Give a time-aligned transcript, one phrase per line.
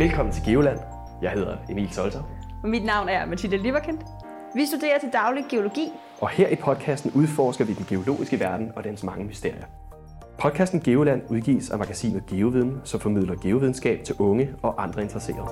[0.00, 0.78] Velkommen til Geoland.
[1.22, 2.22] Jeg hedder Emil Solter.
[2.62, 3.98] Og mit navn er Mathilde Liverkind.
[4.54, 5.92] Vi studerer til daglig geologi.
[6.20, 9.64] Og her i podcasten udforsker vi den geologiske verden og dens mange mysterier.
[10.38, 15.48] Podcasten Geoland udgives af magasinet Geoviden, som formidler geovidenskab til unge og andre interesserede.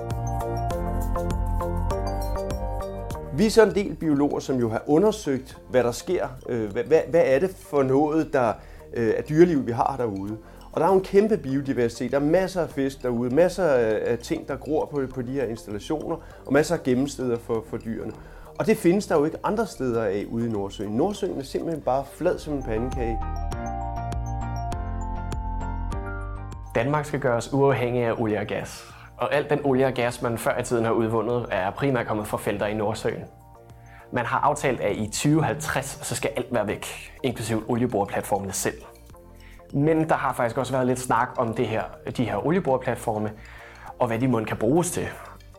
[3.37, 6.27] Vi er så en del biologer, som jo har undersøgt, hvad der sker.
[6.49, 8.53] Øh, Hvad, hvad, hvad er det for noget, der
[8.93, 10.37] øh, er dyreliv, vi har derude?
[10.79, 12.11] Og der er jo en kæmpe biodiversitet.
[12.11, 15.43] Der er masser af fisk derude, masser af ting, der gror på, på de her
[15.43, 16.15] installationer,
[16.45, 18.11] og masser af gemmesteder for, for dyrene.
[18.59, 20.91] Og det findes der jo ikke andre steder af ude i Nordsøen.
[20.91, 23.19] Nordsøen er simpelthen bare flad som en pandekage.
[26.75, 28.83] Danmark skal gøres uafhængig af olie og gas.
[29.17, 32.27] Og alt den olie og gas, man før i tiden har udvundet, er primært kommet
[32.27, 33.23] fra felter i Nordsøen.
[34.13, 36.85] Man har aftalt, at i 2050 så skal alt være væk,
[37.23, 38.81] inklusive olieboreplatformene selv.
[39.73, 41.83] Men der har faktisk også været lidt snak om det her,
[42.17, 43.31] de her olieboreplatforme,
[43.99, 45.07] og hvad de måden kan bruges til.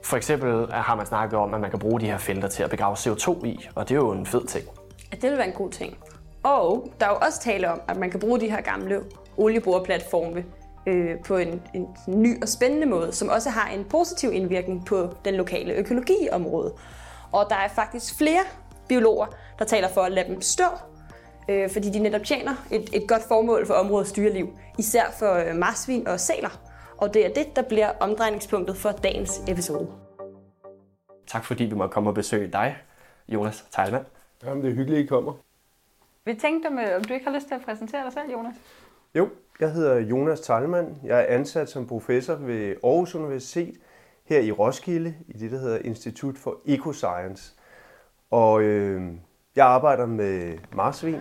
[0.02, 2.62] For eksempel øh, har man snakket om, at man kan bruge de her felter til
[2.62, 4.64] at begrave CO2 i, og det er jo en fed ting.
[5.12, 5.98] At det vil være en god ting.
[6.42, 9.00] Og der er jo også tale om, at man kan bruge de her gamle
[9.36, 10.44] olieboreplatforme
[10.86, 15.14] øh, på en, en ny og spændende måde, som også har en positiv indvirkning på
[15.24, 16.72] den lokale økologiområde.
[17.32, 18.42] Og der er faktisk flere
[18.88, 19.26] biologer,
[19.58, 20.64] der taler for at lade dem stå,
[21.50, 24.48] øh, fordi de netop tjener et, et godt formål for områdets dyreliv,
[24.78, 26.60] især for øh, marsvin og sæler.
[26.98, 29.92] Og det er det, der bliver omdrejningspunktet for dagens episode.
[31.26, 32.76] Tak fordi vi måtte komme og besøge dig,
[33.28, 34.04] Jonas Teilmann.
[34.44, 35.32] Jamen, det er hyggeligt, at I kommer.
[36.24, 38.54] Vi tænkte, om, om du ikke har lyst til at præsentere dig selv, Jonas?
[39.14, 39.28] Jo,
[39.60, 41.00] jeg hedder Jonas Thalmann.
[41.04, 43.74] Jeg er ansat som professor ved Aarhus Universitet
[44.24, 47.54] her i Roskilde i det, der hedder Institut for Ecoscience.
[48.30, 49.12] Og øh,
[49.56, 51.20] jeg arbejder med marsvin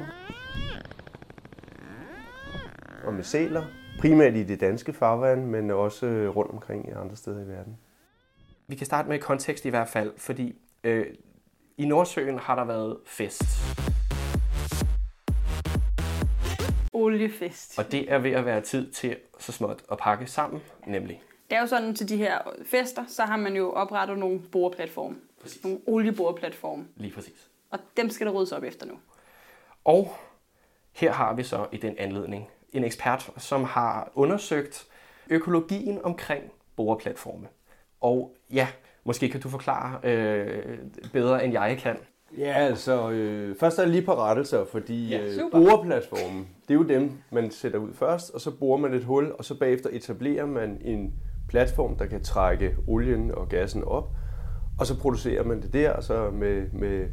[3.06, 3.64] og med sæler,
[4.00, 7.78] primært i det danske farvand, men også øh, rundt omkring i andre steder i verden.
[8.68, 11.06] Vi kan starte med kontekst i hvert fald, fordi øh,
[11.78, 13.44] i Nordsøen har der været fest.
[16.94, 17.80] Oliefest.
[17.80, 21.22] Og det er ved at være tid til så småt at pakke sammen, nemlig.
[21.50, 25.16] Det er jo sådan, til de her fester, så har man jo oprettet nogle boreplatforme.
[25.42, 25.64] Præcis.
[25.64, 26.86] Nogle olieboreplatforme.
[26.96, 27.49] Lige præcis.
[27.72, 28.94] Og dem skal der ryddes op efter nu.
[29.86, 30.14] Og
[30.92, 34.88] her har vi så i den anledning en ekspert, som har undersøgt
[35.30, 36.44] økologien omkring
[36.76, 37.48] boreplatforme.
[38.02, 38.68] Og ja,
[39.04, 40.78] måske kan du forklare øh,
[41.14, 41.98] bedre end jeg kan.
[42.38, 46.76] Ja, altså, øh, først er det lige på rettelser, fordi Ja, øh, boreplatformen, det er
[46.76, 49.90] jo dem, man sætter ud først, og så borer man et hul, og så bagefter
[49.94, 51.14] etablerer man en
[51.50, 54.10] platform, der kan trække olien og gassen op,
[54.80, 57.08] og så producerer man det der, og så med, med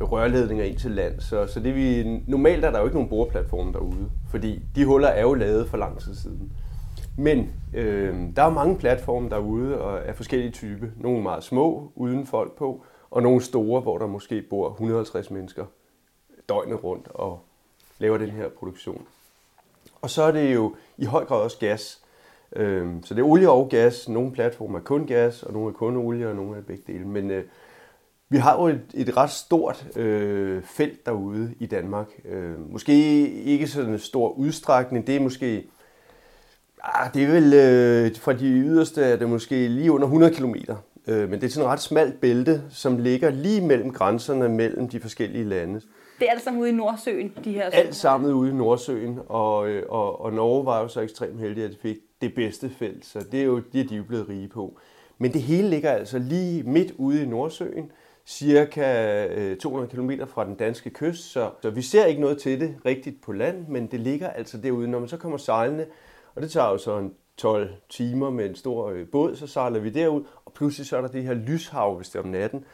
[0.00, 1.20] rørledninger ind til land.
[1.20, 5.08] Så, så det vi, normalt er der jo ikke nogen boreplatforme derude, fordi de huller
[5.08, 6.52] er jo lavet for lang tid siden.
[7.18, 10.86] Men øh, der er mange platforme derude og af forskellige typer.
[10.96, 15.64] Nogle meget små, uden folk på, og nogle store, hvor der måske bor 150 mennesker
[16.48, 17.40] døgnet rundt og
[17.98, 19.06] laver den her produktion.
[20.02, 22.02] Og så er det jo i høj grad også gas.
[22.56, 24.08] Øh, så det er olie og gas.
[24.08, 27.04] Nogle platforme er kun gas, og nogle er kun olie, og nogle er begge dele.
[27.04, 27.44] Men øh,
[28.28, 32.06] vi har jo et, et ret stort øh, felt derude i Danmark.
[32.24, 32.92] Øh, måske
[33.28, 35.06] ikke sådan en stor udstrækning.
[35.06, 35.64] Det er måske
[36.86, 40.54] Ah, det er vel øh, fra de yderste er det måske lige under 100 km.
[41.06, 44.88] Øh, men det er sådan et ret smalt bælte, som ligger lige mellem grænserne mellem
[44.88, 45.80] de forskellige lande.
[46.18, 49.68] Det er alt sammen ude i Nordsøen, de her Alt sammen ude i Nordsøen, og,
[49.68, 53.06] øh, og, og Norge var jo så ekstremt heldig, at de fik det bedste felt,
[53.06, 54.78] så det er jo det, er de jo blevet rige på.
[55.18, 57.90] Men det hele ligger altså lige midt ude i Nordsøen,
[58.26, 62.60] cirka øh, 200 km fra den danske kyst, så, så vi ser ikke noget til
[62.60, 64.88] det rigtigt på land, men det ligger altså derude.
[64.88, 65.86] Når man så kommer sejlende,
[66.34, 69.80] og det tager jo så en 12 timer med en stor øh, båd, så sejler
[69.80, 72.64] vi derud, og pludselig så er der det her lyshav, hvis det er om natten,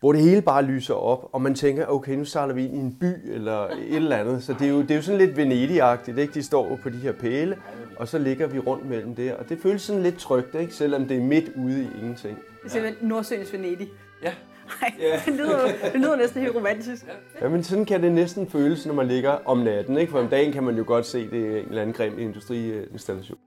[0.00, 2.78] hvor det hele bare lyser op, og man tænker, okay, nu sejler vi ind i
[2.78, 4.42] en by eller et eller andet.
[4.42, 6.34] Så det er jo, det er jo sådan lidt Venedig-agtigt, ikke?
[6.34, 7.58] De står jo på de her pæle,
[7.96, 9.34] og så ligger vi rundt mellem der.
[9.34, 10.74] Og det føles sådan lidt trygt, ikke?
[10.74, 12.38] Selvom det er midt ude i ingenting.
[12.38, 13.88] Det er simpelthen Nordsøens Venedig.
[14.22, 14.34] Ja.
[14.82, 14.94] Ej,
[15.26, 17.04] det, lyder, det lyder næsten helt romantisk.
[17.40, 20.12] Ja, men sådan kan det næsten føles, når man ligger om natten, ikke?
[20.12, 23.38] For om dagen kan man jo godt se, det er en eller anden grim industriinstallation.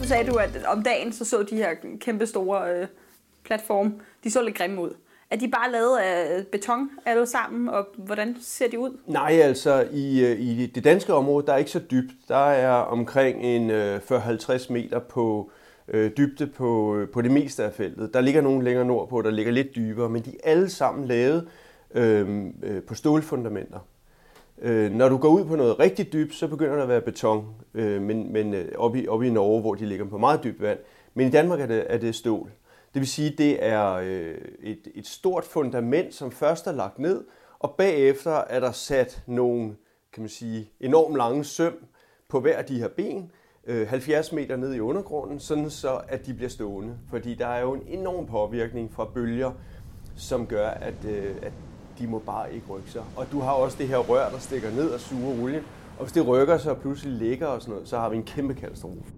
[0.00, 2.86] Nu sagde du, at om dagen så så de her kæmpe store øh,
[3.44, 3.94] platforme,
[4.24, 4.94] de så lidt grimme ud.
[5.30, 8.98] Er de bare lavet af beton alle sammen, og hvordan ser de ud?
[9.06, 12.12] Nej, altså i, øh, i det danske område, der er ikke så dybt.
[12.28, 15.50] Der er omkring en øh, 40-50 meter på
[15.88, 18.14] øh, dybde på, øh, på det meste af feltet.
[18.14, 21.48] Der ligger nogle længere nordpå, der ligger lidt dybere, men de er alle sammen lavet
[21.94, 23.78] øhm, øh, på stålfundamenter.
[24.62, 27.46] Øh, når du går ud på noget rigtig dybt, så begynder der at være beton,
[27.74, 30.78] øh, men, men oppe, i, oppe i Norge, hvor de ligger på meget dybt vand.
[31.14, 32.50] Men i Danmark er det, er det stål.
[32.96, 37.24] Det vil sige, det er øh, et, et stort fundament, som først er lagt ned,
[37.58, 39.76] og bagefter er der sat nogle
[40.12, 41.74] kan man sige, enormt lange søm
[42.28, 43.30] på hver af de her ben,
[43.66, 46.98] øh, 70 meter ned i undergrunden, sådan så at de bliver stående.
[47.10, 49.52] Fordi der er jo en enorm påvirkning fra bølger,
[50.16, 51.52] som gør, at, øh, at
[51.98, 53.04] de må bare ikke rykke sig.
[53.16, 55.62] Og du har også det her rør, der stikker ned og suger olien.
[55.98, 58.24] Og hvis det rykker sig og pludselig ligger og sådan noget, så har vi en
[58.24, 59.12] kæmpe katastrofe.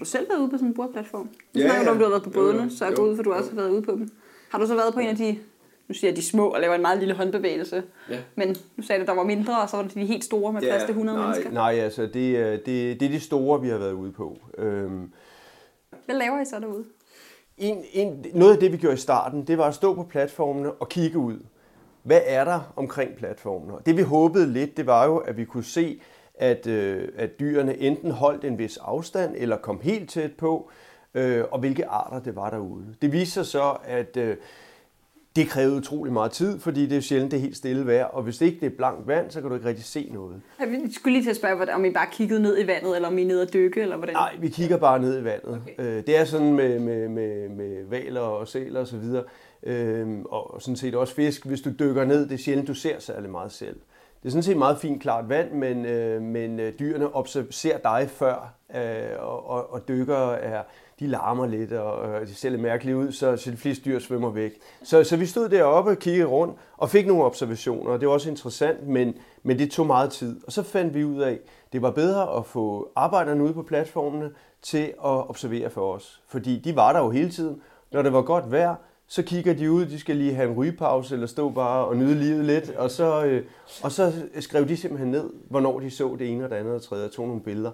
[0.00, 1.28] Du selv været ude på sådan en bordplatform?
[1.54, 3.22] Nu ja, snakker du om, du har været på bådene, så jeg går ud for,
[3.22, 4.10] du også har været ude på dem.
[4.50, 5.38] Har du så været på en af de,
[5.88, 8.18] nu siger jeg de små, og laver en meget lille håndbevægelse, ja.
[8.34, 10.60] men nu sagde du, der var mindre, og så var det de helt store med
[10.60, 11.50] plads til 100 nej, mennesker?
[11.50, 12.14] Nej, altså det,
[12.66, 14.38] det, det er de store, vi har været ude på.
[14.58, 15.12] Øhm,
[16.06, 16.84] hvad laver I så derude?
[17.58, 20.72] En, en, noget af det, vi gjorde i starten, det var at stå på platformene
[20.72, 21.36] og kigge ud.
[22.02, 23.74] Hvad er der omkring platformene?
[23.86, 26.00] Det vi håbede lidt, det var jo, at vi kunne se,
[26.40, 30.70] at, øh, at dyrene enten holdt en vis afstand eller kom helt tæt på,
[31.14, 32.84] øh, og hvilke arter det var derude.
[33.02, 34.36] Det viste sig så, at øh,
[35.36, 38.22] det krævede utrolig meget tid, fordi det er sjældent det er helt stille vejr, og
[38.22, 40.40] hvis det ikke det er blankt vand, så kan du ikke rigtig se noget.
[40.60, 43.18] Jeg skulle lige til at spørge, om I bare kiggede ned i vandet, eller om
[43.18, 44.14] I er nede og dykke, eller hvordan?
[44.14, 45.62] Nej, vi kigger bare ned i vandet.
[45.62, 45.98] Okay.
[45.98, 49.24] Øh, det er sådan med, med, med, med valer og sæler osv., og,
[49.62, 51.46] øhm, og sådan set også fisk.
[51.46, 53.76] Hvis du dykker ned, det er sjældent, du ser særlig meget selv.
[54.22, 58.10] Det er sådan set meget fint klart vand, men, øh, men øh, dyrene observerer dig
[58.10, 60.62] før, øh, og, og, og dykker er
[61.00, 64.30] de larmer lidt, og de ser lidt mærkelige ud, så, så de fleste dyr svømmer
[64.30, 64.52] væk.
[64.82, 68.14] Så, så vi stod deroppe og kiggede rundt og fik nogle observationer, og det var
[68.14, 70.40] også interessant, men, men det tog meget tid.
[70.46, 71.38] Og så fandt vi ud af, at
[71.72, 74.30] det var bedre at få arbejderne ude på platformene
[74.62, 76.22] til at observere for os.
[76.28, 77.62] Fordi de var der jo hele tiden.
[77.92, 78.74] Når det var godt vejr,
[79.10, 82.14] så kigger de ud, de skal lige have en rygepause, eller stå bare og nyde
[82.14, 83.44] livet lidt, og så, øh,
[83.82, 86.82] og så skrev de simpelthen ned, hvornår de så det ene og det andet og
[86.82, 87.70] tredje, og tog nogle billeder.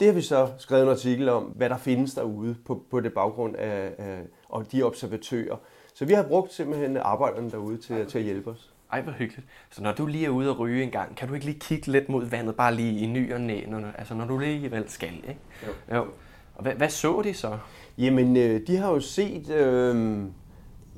[0.00, 3.12] Det har vi så skrevet en artikel om, hvad der findes derude på, på det
[3.12, 4.18] baggrund af, af
[4.48, 5.56] og de observatører.
[5.94, 8.72] Så vi har brugt simpelthen arbejderne derude til, til at hjælpe os.
[8.92, 9.48] Ej, hvor hyggeligt.
[9.70, 11.92] Så når du lige er ude og ryge en gang, kan du ikke lige kigge
[11.92, 14.84] lidt mod vandet, bare lige i ny og næ, når, altså når du lige vel
[14.88, 15.40] skal, ikke?
[15.66, 15.96] Jo.
[15.96, 16.06] jo.
[16.54, 17.58] Og hvad, hvad så de så?
[17.98, 20.24] Jamen, øh, de har jo set, øh,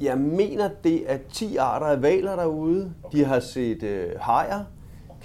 [0.00, 2.94] jeg mener det er 10 arter af valer derude.
[3.02, 3.18] Okay.
[3.18, 4.64] De har set øh, hajer,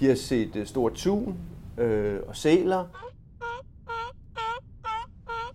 [0.00, 1.36] de har set øh, store tun
[1.78, 2.84] øh, og sæler.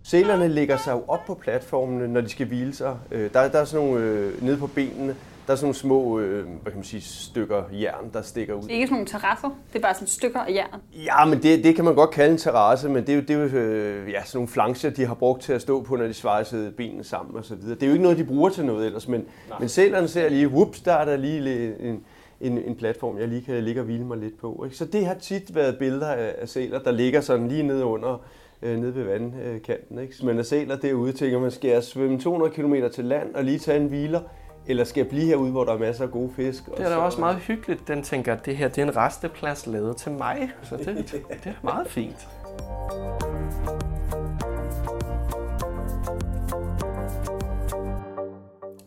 [0.02, 2.96] Sælerne lægger sig jo op på platformene, når de skal hvile sig.
[3.10, 5.16] Øh, der, der er sådan nogle, øh, nede på benene,
[5.46, 8.62] der er sådan nogle små øh, hvad kan man sige, stykker jern, der stikker ud.
[8.62, 10.80] Det er ikke sådan nogle terrasser, det er bare sådan stykker af jern?
[10.92, 13.30] Ja, men det, det kan man godt kalde en terrasse, men det er jo, det
[13.30, 16.06] er jo øh, ja, sådan nogle flancher, de har brugt til at stå på, når
[16.06, 17.74] de svejsede benene sammen og så videre.
[17.74, 19.24] Det er jo ikke noget, de bruger til noget ellers, men,
[19.60, 22.04] men sælerne ser lige, whoops, der er der lige en,
[22.40, 24.62] en, en platform, jeg lige kan ligge og hvile mig lidt på.
[24.64, 24.76] Ikke?
[24.76, 28.22] Så det har tit været billeder af, af sæler, der ligger sådan lige nede under
[28.62, 29.98] øh, nede ved vandkanten.
[29.98, 30.16] Ikke?
[30.16, 33.44] Så man er sæler derude, tænker man, skal jeg svømme 200 km til land og
[33.44, 34.20] lige tage en hviler,
[34.68, 36.66] eller skal jeg blive herude, hvor der er masser af gode fisk?
[36.66, 37.88] Det er da også meget hyggeligt.
[37.88, 40.50] Den tænker, at det her det er en resteplads lavet til mig.
[40.62, 40.86] Så det,
[41.44, 42.28] det er meget fint.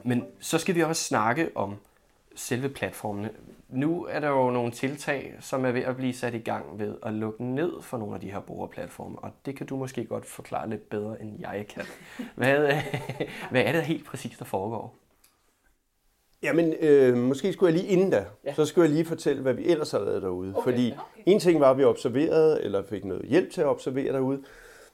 [0.03, 1.75] Men så skal vi også snakke om
[2.36, 3.30] selve platformene.
[3.70, 6.96] Nu er der jo nogle tiltag, som er ved at blive sat i gang ved
[7.03, 10.25] at lukke ned for nogle af de her brugerplatforme, og det kan du måske godt
[10.25, 11.84] forklare lidt bedre, end jeg kan.
[12.36, 12.58] Hvad,
[13.51, 14.96] hvad er det helt præcis, der foregår?
[16.43, 18.53] Jamen, øh, måske skulle jeg lige inden da, ja.
[18.53, 20.53] så skulle jeg lige fortælle, hvad vi ellers har lavet derude.
[20.55, 21.24] Okay, Fordi okay.
[21.25, 24.41] en ting var, at vi observerede, eller fik noget hjælp til at observere derude,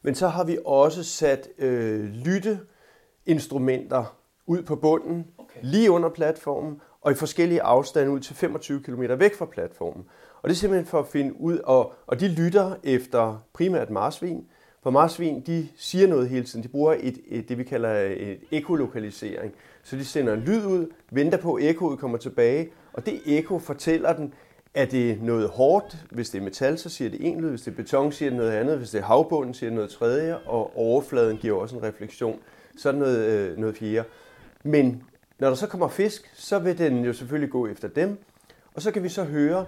[0.02, 5.60] men så har vi også sat øh, lytteinstrumenter ud på bunden, okay.
[5.64, 10.06] lige under platformen, og i forskellige afstande ud til 25 km væk fra platformen.
[10.42, 14.46] Og det er simpelthen for at finde ud, og, og de lytter efter primært marsvin,
[14.84, 16.64] for marsvin, de siger noget hele tiden.
[16.64, 19.54] De bruger et, et, det, vi kalder et ekolokalisering.
[19.86, 23.60] Så de sender en lyd ud, venter på, at ekkoet kommer tilbage, og det ekko
[23.60, 24.34] fortæller den,
[24.74, 27.72] er det noget hårdt, hvis det er metal, så siger det en lyd, hvis det
[27.72, 30.78] er beton, siger det noget andet, hvis det er havbunden, siger det noget tredje, og
[30.78, 32.40] overfladen giver også en refleksion.
[32.78, 34.08] Sådan noget, øh, noget fjerde.
[34.64, 35.04] Men
[35.40, 38.18] når der så kommer fisk, så vil den jo selvfølgelig gå efter dem,
[38.74, 39.66] og så kan vi så høre,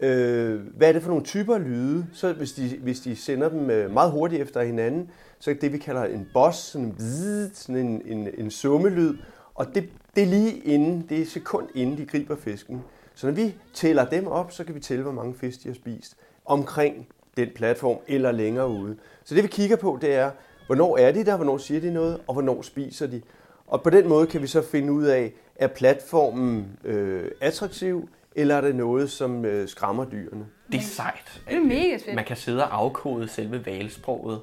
[0.00, 2.06] øh, hvad er det for nogle typer lyde.
[2.12, 5.62] Så hvis de, hvis de sender dem øh, meget hurtigt efter hinanden, så er det
[5.62, 9.16] det, vi kalder en boss, sådan en, bzzz, sådan en, en, en summelyd,
[9.60, 12.84] og det, det er lige inden, det er sekund inden de griber fisken.
[13.14, 15.74] Så når vi tæller dem op, så kan vi tælle, hvor mange fisk de har
[15.74, 18.96] spist omkring den platform eller længere ude.
[19.24, 20.30] Så det vi kigger på, det er,
[20.66, 23.22] hvornår er de der, hvornår siger de noget, og hvornår spiser de.
[23.66, 28.54] Og på den måde kan vi så finde ud af, er platformen øh, attraktiv, eller
[28.54, 30.46] er det noget, som øh, skræmmer dyrene?
[30.72, 31.42] Det er sejt.
[31.48, 32.14] Det er mega fedt.
[32.14, 34.40] Man kan sidde og afkode selve valsproget.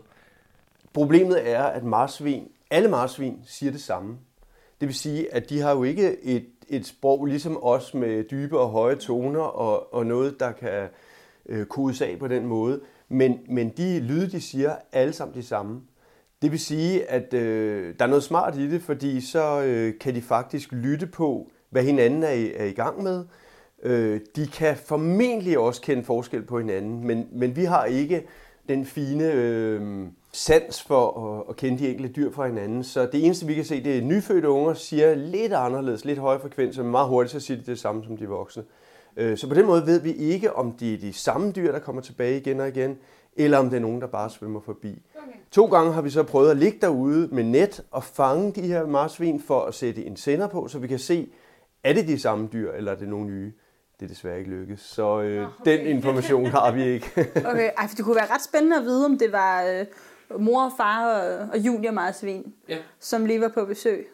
[0.94, 4.18] Problemet er, at marsvin, alle marsvin siger det samme.
[4.80, 8.60] Det vil sige, at de har jo ikke et, et sprog ligesom os med dybe
[8.60, 10.88] og høje toner og, og noget, der kan
[11.46, 12.82] øh, kodes af på den måde.
[13.10, 15.82] Men, men de lyde, de siger, er alle sammen de samme.
[16.42, 20.16] Det vil sige, at øh, der er noget smart i det, fordi så øh, kan
[20.16, 23.26] de faktisk lytte på, hvad hinanden er i, er i gang med.
[23.84, 28.28] Øh, de kan formentlig også kende forskel på hinanden, men, men vi har ikke
[28.70, 30.08] den fine øh,
[30.38, 32.84] sans for at, kende de enkelte dyr fra hinanden.
[32.84, 36.20] Så det eneste, vi kan se, det er, at nyfødte unger siger lidt anderledes, lidt
[36.20, 38.64] højere frekvenser, men meget hurtigt så siger de det samme som de voksne.
[39.18, 41.80] Øh, så på den måde ved vi ikke, om det er de samme dyr, der
[41.80, 42.98] kommer tilbage igen og igen,
[43.36, 45.02] eller om det er nogen, der bare svømmer forbi.
[45.16, 45.38] Okay.
[45.52, 48.86] To gange har vi så prøvet at ligge derude med net og fange de her
[48.86, 51.30] marsvin for at sætte en sender på, så vi kan se,
[51.84, 53.54] er det de samme dyr, eller er det nogle nye.
[54.00, 55.78] Det er desværre ikke lykkes, så øh, okay.
[55.78, 57.12] den information har vi ikke.
[57.52, 59.86] okay, Ej, for det kunne være ret spændende at vide, om det var øh,
[60.40, 62.78] mor og far og, og junior marsvin, ja.
[63.00, 64.08] som lige var på besøg.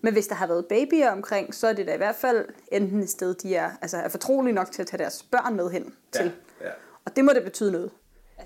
[0.00, 3.00] Men hvis der har været babyer omkring, så er det da i hvert fald enten
[3.00, 5.92] et sted, de er, altså er fortrolige nok til at tage deres børn med hen
[6.12, 6.32] til.
[6.60, 6.72] Ja, ja.
[7.04, 7.90] Og det må det betyde noget.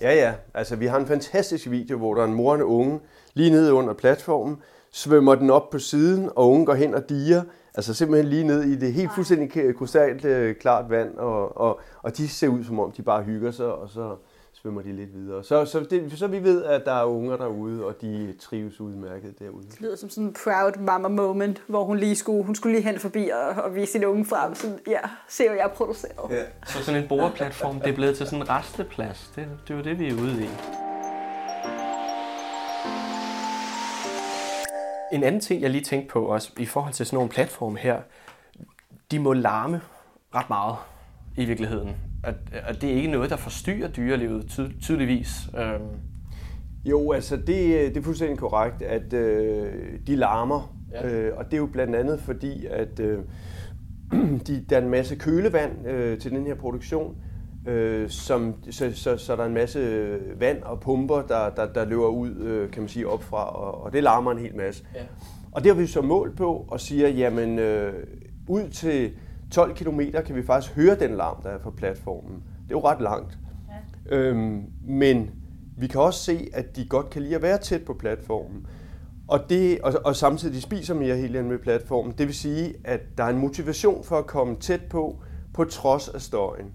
[0.00, 0.34] Ja, ja.
[0.54, 3.00] Altså, vi har en fantastisk video, hvor der er en mor og en unge
[3.34, 7.42] lige nede under platformen, svømmer den op på siden, og unge går hen og diger.
[7.74, 12.16] Altså simpelthen lige ned i det helt fuldstændig krystallt øh, klart vand, og, og, og
[12.16, 14.16] de ser ud som om, de bare hygger sig, og så
[14.62, 15.44] svømmer de lidt videre.
[15.44, 19.38] Så, så, det, så vi ved, at der er unger derude, og de trives udmærket
[19.38, 19.66] derude.
[19.66, 22.88] Det lyder som sådan en proud mama moment, hvor hun lige skulle, hun skulle lige
[22.88, 24.54] hen forbi og, og vise sin unge frem.
[24.54, 26.30] Sådan, ja, se hvad jeg har produceret.
[26.30, 26.42] Ja.
[26.66, 29.32] Så sådan en boreplatform, det er blevet til sådan en resteplads.
[29.36, 30.48] Det, det er jo det, vi er ude i.
[35.12, 38.00] En anden ting, jeg lige tænkte på også, i forhold til sådan nogle platforme her,
[39.10, 39.80] de må larme
[40.34, 40.76] ret meget
[41.36, 42.07] i virkeligheden.
[42.24, 45.48] At, at det er ikke noget, der forstyrrer dyrelivet ty, tydeligvis.
[45.58, 45.82] Øhm.
[46.84, 49.72] Jo, altså det, det er fuldstændig korrekt, at øh,
[50.06, 50.74] de larmer.
[50.92, 51.08] Ja.
[51.08, 53.18] Øh, og det er jo blandt andet fordi, at øh,
[54.46, 57.16] de, der er en masse kølevand øh, til den her produktion,
[57.68, 61.84] øh, som, så, så, så der er en masse vand og pumper, der, der, der
[61.84, 64.84] løber ud, øh, kan man sige, op fra, og, og det larmer en hel masse.
[64.94, 65.00] Ja.
[65.52, 67.92] Og det har vi så målt på og siger, jamen øh,
[68.48, 69.12] ud til
[69.50, 72.42] 12 km kan vi faktisk høre den larm, der er fra platformen.
[72.62, 73.38] Det er jo ret langt.
[74.10, 74.16] Ja.
[74.16, 75.30] Øhm, men
[75.76, 78.66] vi kan også se, at de godt kan lide at være tæt på platformen.
[79.28, 82.14] Og, det, og, og samtidig de spiser mere helt med platformen.
[82.18, 85.20] Det vil sige, at der er en motivation for at komme tæt på,
[85.54, 86.72] på trods af støjen.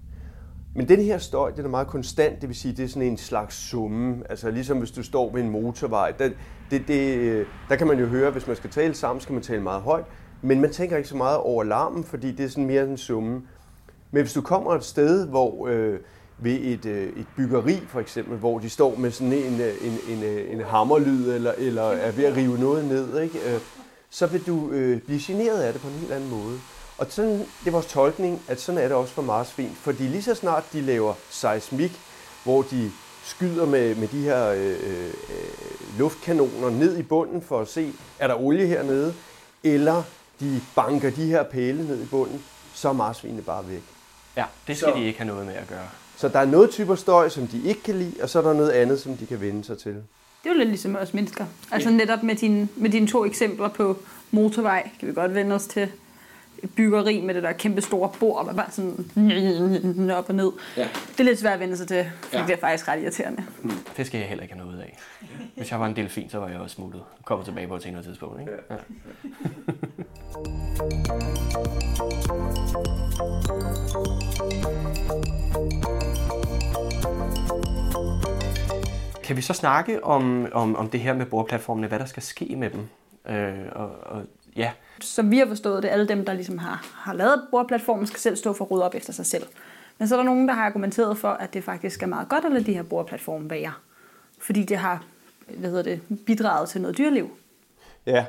[0.74, 3.16] Men den her støj, den er meget konstant, det vil sige, det er sådan en
[3.16, 4.22] slags summe.
[4.30, 6.10] Altså ligesom hvis du står ved en motorvej.
[6.10, 6.30] Der,
[6.70, 9.62] det, det, der kan man jo høre, hvis man skal tale sammen, skal man tale
[9.62, 10.04] meget højt.
[10.44, 13.42] Men man tænker ikke så meget over larmen, fordi det er sådan mere en summe.
[14.10, 15.98] Men hvis du kommer et sted, hvor øh,
[16.38, 19.98] ved et, øh, et byggeri for eksempel, hvor de står med sådan en, øh, en,
[20.08, 23.38] en, øh, en hammerlyd, eller, eller er ved at rive noget ned, ikke?
[23.38, 23.60] Øh,
[24.10, 26.58] så vil du øh, blive generet af det på en helt anden måde.
[26.98, 29.70] Og sådan, det er vores tolkning, at sådan er det også for marsvin.
[29.74, 32.00] Fordi lige så snart de laver seismik,
[32.44, 32.90] hvor de
[33.24, 38.26] skyder med, med de her øh, øh, luftkanoner ned i bunden for at se, er
[38.26, 39.14] der olie hernede,
[39.64, 40.02] eller
[40.40, 42.42] de banker de her pæle ned i bunden,
[42.74, 43.82] så er marsvinene bare væk.
[44.36, 45.88] Ja, det skal så, de ikke have noget med at gøre.
[46.16, 48.52] Så der er noget typer støj, som de ikke kan lide, og så er der
[48.52, 49.92] noget andet, som de kan vende sig til.
[49.92, 51.44] Det er jo lidt ligesom os mennesker.
[51.70, 51.96] Altså ja.
[51.96, 53.96] netop med, din, med dine to eksempler på
[54.30, 55.88] motorvej, kan vi godt vende os til
[56.76, 60.52] byggeri med det der kæmpe store bord, der bare sådan op og ned.
[60.76, 60.88] Ja.
[61.08, 62.46] Det er lidt svært at vende sig til, for ja.
[62.46, 63.44] det er faktisk ret irriterende.
[63.62, 63.72] Mm.
[63.96, 64.98] Det skal jeg heller ikke have noget ud af.
[65.56, 67.02] Hvis jeg var en delfin, så var jeg også smuttet.
[67.24, 68.40] Kommer tilbage på et senere tidspunkt.
[68.40, 68.52] Ikke?
[68.70, 68.76] Ja.
[70.34, 70.42] Kan
[79.36, 82.70] vi så snakke om, om, om det her med bordplatformene, hvad der skal ske med
[82.70, 82.88] dem?
[83.28, 84.22] Øh, og, og,
[84.56, 84.72] ja.
[85.00, 88.36] Som vi har forstået det, alle dem, der ligesom har, har lavet bordplatformen, skal selv
[88.36, 89.46] stå for at rydde op efter sig selv.
[89.98, 92.44] Men så er der nogen, der har argumenteret for, at det faktisk er meget godt
[92.44, 93.72] at lade de her bordplatforme være.
[94.38, 95.04] Fordi det har
[95.48, 97.30] hvad hedder det, bidraget til noget dyreliv.
[98.06, 98.26] Ja,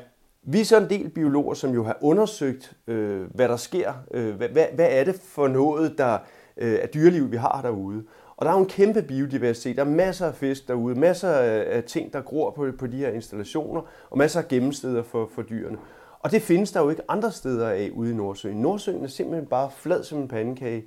[0.48, 3.92] vi er så en del biologer, som jo har undersøgt, øh, hvad der sker.
[4.10, 6.18] Øh, hvad, hvad, hvad er det for noget, der
[6.56, 8.04] øh, er dyreliv, vi har derude?
[8.36, 9.76] Og der er jo en kæmpe biodiversitet.
[9.76, 13.10] Der er masser af fisk derude, masser af ting, der gror på, på de her
[13.10, 15.78] installationer, og masser af gemmesteder for, for dyrene.
[16.20, 18.56] Og det findes der jo ikke andre steder af ude i Nordsøen.
[18.56, 20.84] Nordsøen er simpelthen bare flad som en pandekage.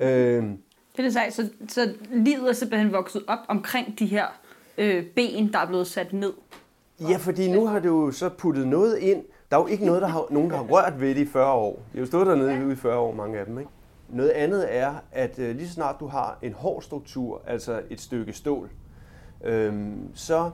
[0.00, 0.44] Øh,
[0.96, 1.32] det er sejt.
[1.32, 4.26] så, så livet er simpelthen vokset op omkring de her
[4.78, 6.32] øh, ben, der er blevet sat ned.
[7.00, 10.02] Ja, fordi nu har du jo så puttet noget ind, Der er jo ikke noget,
[10.02, 11.72] der har, nogen, der har rørt ved det i 40 år.
[11.72, 12.72] De har jo stået dernede ja.
[12.72, 13.58] i 40 år, mange af dem.
[13.58, 13.70] Ikke?
[14.08, 18.00] Noget andet er, at øh, lige så snart du har en hård struktur, altså et
[18.00, 18.70] stykke stål,
[19.44, 20.50] øh, så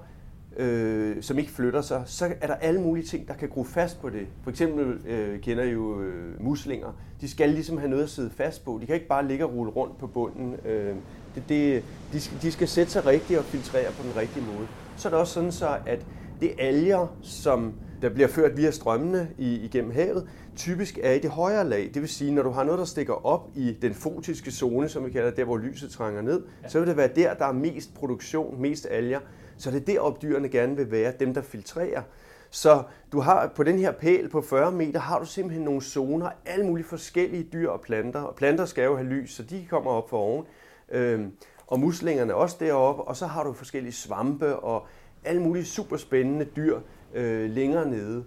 [0.56, 4.00] øh, som ikke flytter sig, så er der alle mulige ting, der kan gro fast
[4.00, 4.26] på det.
[4.42, 6.92] For eksempel øh, kender I jo øh, muslinger.
[7.20, 8.78] De skal ligesom have noget at sidde fast på.
[8.80, 10.56] De kan ikke bare ligge og rulle rundt på bunden.
[10.64, 10.94] Øh,
[11.34, 14.66] det, det, de, skal, de skal sætte sig rigtigt og filtrere på den rigtige måde.
[14.96, 16.06] Så er det også sådan så, at
[16.40, 21.30] det alger, som der bliver ført via strømmene i, igennem havet, typisk er i det
[21.30, 21.90] højere lag.
[21.94, 25.04] Det vil sige, når du har noget, der stikker op i den fotiske zone, som
[25.06, 26.68] vi kalder der, hvor lyset trænger ned, ja.
[26.68, 29.20] så vil det være der, der er mest produktion, mest alger.
[29.56, 32.02] Så det er deroppe, dyrene gerne vil være, dem der filtrerer.
[32.50, 36.30] Så du har på den her pæl på 40 meter, har du simpelthen nogle zoner,
[36.46, 38.20] alle mulige forskellige dyr og planter.
[38.20, 40.44] Og planter skal jo have lys, så de kommer op for oven.
[40.92, 41.32] Øhm,
[41.66, 44.86] og muslingerne også deroppe, og så har du forskellige svampe og
[45.26, 46.78] alle mulige super spændende dyr
[47.14, 48.24] øh, længere nede.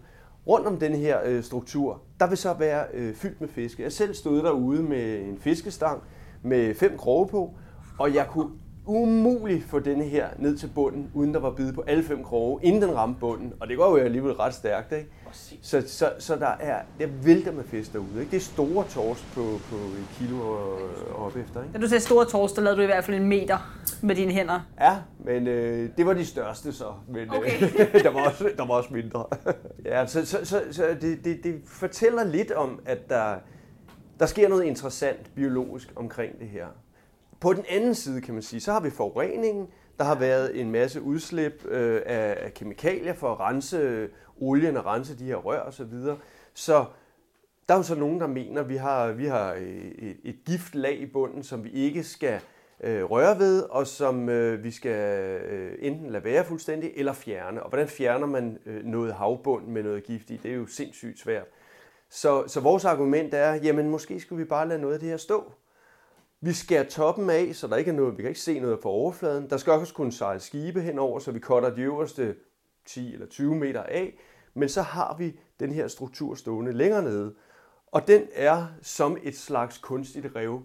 [0.48, 3.84] Rundt om den her øh, struktur, der vil så være øh, fyldt med fiske.
[3.84, 6.01] Jeg selv stod derude med en fiskestang
[6.41, 7.53] med fem kroge på,
[8.00, 8.50] og jeg kunne
[8.89, 12.60] umuligt få denne her ned til bunden, uden der var bid på alle fem kroge,
[12.63, 13.53] inden den ramte bunden.
[13.60, 15.10] Og det går jo alligevel ret stærkt, ikke?
[15.62, 18.19] Så, så, så der er, det vælter med fisk derude.
[18.19, 18.31] Ikke?
[18.31, 20.79] Det er store torsk på, på et kilo og,
[21.10, 21.63] og op efter.
[21.63, 21.74] Ikke?
[21.74, 23.58] Da du sagde store torsk, der lavede du i hvert fald en meter
[24.01, 24.60] med dine hænder.
[24.79, 26.93] Ja, men øh, det var de største så.
[27.08, 27.63] Men øh, okay.
[27.63, 29.25] øh, der, var også, der var også mindre.
[29.86, 33.36] ja, så, så, så, så det, det, det fortæller lidt om, at der,
[34.19, 36.65] der sker noget interessant biologisk omkring det her.
[37.39, 39.67] På den anden side, kan man sige, så har vi forureningen.
[39.98, 45.19] Der har været en masse udslip øh, af, kemikalier for at rense olien og rense
[45.19, 45.72] de her rør osv.
[45.72, 46.17] Så, videre.
[46.53, 46.86] så
[47.67, 51.00] der er jo så nogen, der mener, at vi har, vi har et, et giftlag
[51.00, 52.39] i bunden, som vi ikke skal
[52.84, 57.63] øh, røre ved, og som øh, vi skal øh, enten lade være fuldstændig eller fjerne.
[57.63, 60.39] Og hvordan fjerner man øh, noget havbund med noget gift i?
[60.43, 61.45] Det er jo sindssygt svært.
[62.10, 65.17] Så, så vores argument er, jamen måske skulle vi bare lade noget af det her
[65.17, 65.52] stå.
[66.41, 68.89] Vi skærer toppen af, så der ikke er noget, vi kan ikke se noget på
[68.89, 69.49] overfladen.
[69.49, 72.36] Der skal også kunne sejle skibe henover, så vi cutter de øverste
[72.86, 74.17] 10 eller 20 meter af.
[74.54, 77.36] Men så har vi den her struktur stående længere nede.
[77.88, 80.62] Og den er som et slags kunstigt rev.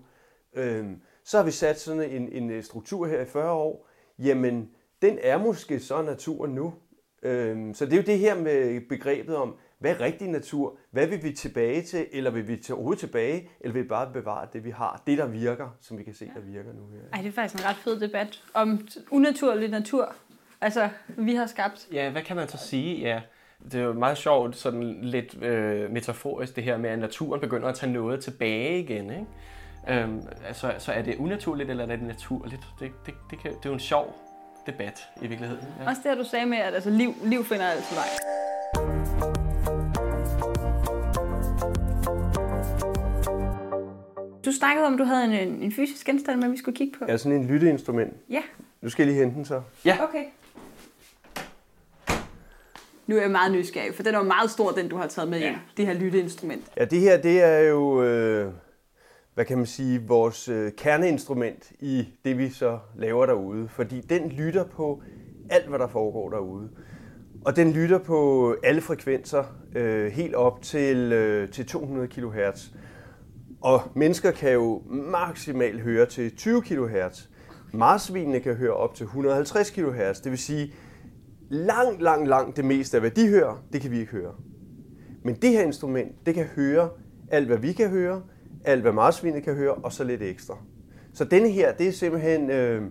[0.54, 3.88] Øhm, så har vi sat sådan en, en øh, struktur her i 40 år.
[4.18, 4.70] Jamen,
[5.02, 6.74] den er måske så natur nu.
[7.22, 10.76] Øhm, så det er jo det her med begrebet om, hvad er rigtig natur?
[10.90, 12.06] Hvad vil vi tilbage til?
[12.12, 13.48] Eller vil vi til overhovedet tilbage?
[13.60, 15.02] Eller vil vi bare bevare det, vi har?
[15.06, 17.00] Det, der virker, som vi kan se, der virker nu her.
[17.12, 20.14] Ej, det er faktisk en ret fed debat om unaturlig natur.
[20.60, 21.88] Altså, vi har skabt.
[21.92, 23.00] Ja, hvad kan man så sige?
[23.00, 23.20] Ja,
[23.64, 27.68] det er jo meget sjovt, sådan lidt øh, metaforisk, det her med, at naturen begynder
[27.68, 29.10] at tage noget tilbage igen.
[29.10, 30.02] Ikke?
[30.02, 32.62] Øhm, altså, så er det unaturligt, eller er det naturligt?
[32.80, 34.16] Det, det, det, kan, det er jo en sjov
[34.66, 35.64] debat i virkeligheden.
[35.80, 35.88] Ja.
[35.88, 38.06] Også det, du sagde med, at altså, liv, liv finder altid vej.
[44.44, 47.04] Du snakkede om, at du havde en, en fysisk genstand med, vi skulle kigge på.
[47.08, 48.14] Ja, sådan en lytteinstrument.
[48.30, 48.42] Ja.
[48.80, 49.62] Nu skal jeg lige hente den så.
[49.84, 50.04] Ja.
[50.04, 50.24] Okay.
[53.06, 55.30] Nu er jeg meget nysgerrig, for den er jo meget stor, den du har taget
[55.30, 55.44] med ja.
[55.44, 56.64] hjem, det her lytteinstrument.
[56.76, 58.52] Ja, det her, det er jo, øh,
[59.34, 63.68] hvad kan man sige, vores øh, kerneinstrument i det, vi så laver derude.
[63.68, 65.02] Fordi den lytter på
[65.50, 66.68] alt, hvad der foregår derude.
[67.44, 72.70] Og den lytter på alle frekvenser, øh, helt op til, øh, til 200 kHz.
[73.64, 77.28] Og mennesker kan jo maksimalt høre til 20 kHz.
[77.72, 80.20] Marsvinene kan høre op til 150 kHz.
[80.20, 80.74] Det vil sige,
[81.50, 84.32] langt, langt, langt det meste af, hvad de hører, det kan vi ikke høre.
[85.22, 86.88] Men det her instrument, det kan høre
[87.30, 88.22] alt, hvad vi kan høre,
[88.64, 90.58] alt, hvad marsvinet kan høre, og så lidt ekstra.
[91.12, 92.82] Så denne her, det er simpelthen øh,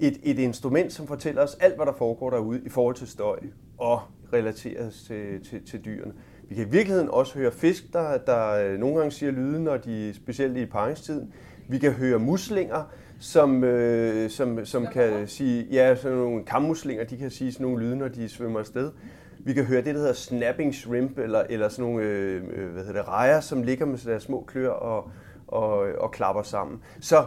[0.00, 3.38] et, et instrument, som fortæller os alt, hvad der foregår derude i forhold til støj
[3.78, 4.00] og
[4.32, 6.12] relateres til, til, til dyrene.
[6.54, 9.76] Vi kan i virkeligheden også høre fisk, der, der øh, nogle gange siger lyde, når
[9.76, 11.32] de specielt i paringstiden.
[11.68, 17.16] Vi kan høre muslinger, som, øh, som, som kan sige, ja, sådan nogle kammuslinger, de
[17.16, 18.90] kan sige sådan nogle lyde, når de svømmer afsted.
[19.38, 22.84] Vi kan høre det, der hedder snapping shrimp, eller, eller sådan nogle øh, øh hvad
[22.84, 25.10] hedder det, rejer, som ligger med deres små klør og,
[25.48, 26.80] og, og klapper sammen.
[27.00, 27.26] Så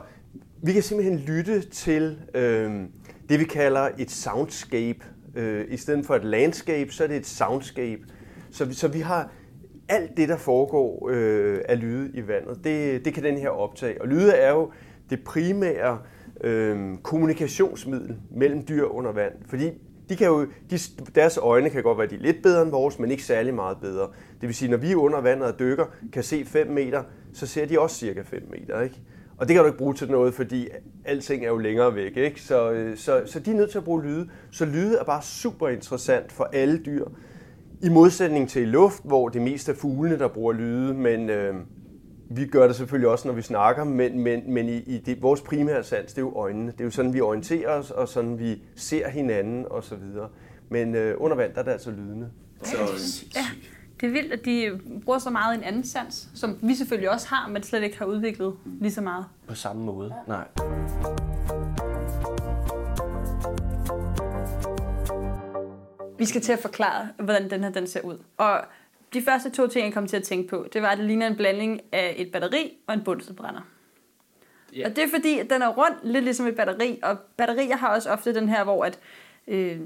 [0.62, 2.82] vi kan simpelthen lytte til øh,
[3.30, 5.00] det, vi kalder et soundscape.
[5.36, 8.02] Øh, I stedet for et landscape, så er det et soundscape.
[8.58, 9.32] Så vi, så vi har
[9.90, 14.02] alt det, der foregår øh, af lyde i vandet, det, det kan den her optage.
[14.02, 14.72] Og lyde er jo
[15.10, 16.00] det primære
[16.44, 19.34] øh, kommunikationsmiddel mellem dyr under vand.
[19.50, 19.72] Fordi
[20.10, 20.80] de kan jo, de,
[21.16, 24.08] deres øjne kan godt være de lidt bedre end vores, men ikke særlig meget bedre.
[24.42, 27.48] Det vil sige, når vi er under vandet og dykker, kan se 5 meter, så
[27.48, 28.82] ser de også cirka 5 meter.
[28.82, 29.02] Ikke?
[29.38, 30.68] Og det kan du ikke bruge til noget, fordi
[31.06, 32.18] alting er jo længere væk.
[32.18, 32.42] Ikke?
[32.42, 34.30] Så, øh, så, så de er nødt til at bruge lyde.
[34.52, 37.06] Så lyde er bare super interessant for alle dyr.
[37.82, 41.56] I modsætning til i luft, hvor det mest er fuglene, der bruger lyde, men øh,
[42.30, 45.42] vi gør det selvfølgelig også, når vi snakker, men, men, men i, i det, vores
[45.42, 46.72] primære sans, det er jo øjnene.
[46.72, 50.30] Det er jo sådan, vi orienterer os, og sådan, vi ser hinanden og så videre.
[50.70, 52.30] Men øh, under vand, der er det altså lydende.
[52.64, 52.78] Så,
[53.36, 53.46] Ja,
[54.02, 57.28] det er vildt, at de bruger så meget en anden sans, som vi selvfølgelig også
[57.30, 59.26] har, men slet ikke har udviklet lige så meget.
[59.48, 60.14] På samme måde.
[60.28, 60.48] Nej.
[66.18, 68.18] Vi skal til at forklare, hvordan den her den ser ud.
[68.38, 68.62] Og
[69.14, 71.28] de første to ting, jeg kom til at tænke på, det var, at det ligner
[71.28, 73.62] en blanding af et batteri og en bundselbrænder.
[74.76, 74.90] Ja.
[74.90, 77.96] Og det er fordi, at den er rund, lidt ligesom et batteri, og batterier har
[77.96, 79.00] også ofte den her, hvor at,
[79.48, 79.80] øh,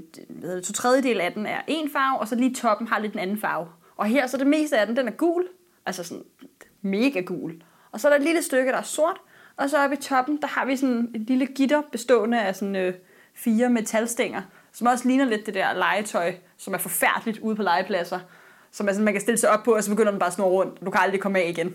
[0.64, 3.38] to tredjedel af den er en farve, og så lige toppen har lidt en anden
[3.38, 3.68] farve.
[3.96, 5.48] Og her så det meste af den, den er gul,
[5.86, 6.24] altså sådan
[6.82, 7.62] mega gul.
[7.92, 9.16] Og så er der et lille stykke, der er sort,
[9.56, 12.76] og så oppe i toppen, der har vi sådan et lille gitter bestående af sådan
[12.76, 12.94] øh,
[13.34, 18.20] fire metalstænger, som også ligner lidt det der legetøj, som er forfærdeligt ude på legepladser,
[18.72, 20.34] som er sådan, man kan stille sig op på, og så begynder den bare at
[20.34, 21.74] snurre rundt, og du kan aldrig komme af igen.